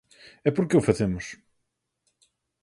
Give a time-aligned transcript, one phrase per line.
[0.47, 1.25] E por que o facemos?